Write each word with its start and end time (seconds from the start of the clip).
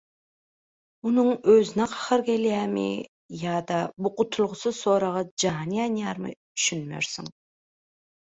Onuň 1.09 1.27
özüne 1.55 1.85
gahary 1.91 2.25
gelýärmi 2.29 2.85
ýa-da 3.41 3.77
bu 4.07 4.13
gutulgusyz 4.23 4.81
soraga 4.87 5.23
jany 5.45 5.77
ýanýarmy 5.83 6.33
düşünmersiň. 6.41 7.31